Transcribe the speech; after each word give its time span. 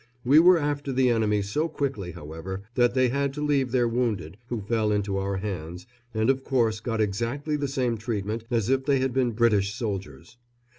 We 0.25 0.39
were 0.39 0.57
after 0.57 0.91
the 0.91 1.11
enemy 1.11 1.43
so 1.43 1.69
quickly, 1.69 2.13
however, 2.13 2.63
that 2.73 2.95
they 2.95 3.09
had 3.09 3.35
to 3.35 3.45
leave 3.45 3.71
their 3.71 3.87
wounded, 3.87 4.37
who 4.47 4.59
fell 4.63 4.91
into 4.91 5.17
our 5.17 5.37
hands, 5.37 5.85
and 6.11 6.31
of 6.31 6.43
course 6.43 6.79
got 6.79 6.99
exactly 7.01 7.55
the 7.55 7.67
same 7.67 7.99
treatment 7.99 8.43
as 8.49 8.67
if 8.67 8.83
they 8.85 8.97
had 8.97 9.13
been 9.13 9.33
British 9.33 9.75
soldiers. 9.75 10.37